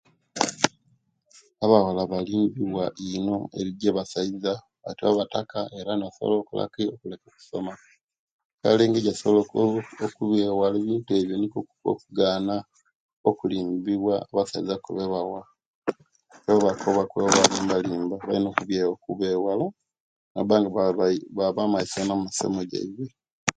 [1.63, 4.53] Abawala balimbiwa ino ejebasaiza
[4.89, 7.73] ate babataka kale era ne basobola okolaki okuleka okusuma
[8.61, 9.39] kale engeri egya'sobola
[10.05, 11.59] okubyewala ebintu ebyo nikwo
[11.91, 12.55] okugaana
[13.29, 15.39] okulimbiwa abasaiza kubewala
[16.43, 19.65] nibabakoba kubalimba balina okubye okubewala,
[20.33, 20.81] nibabba nga
[21.37, 23.05] baaba omumaiso nemisomo gyabwe.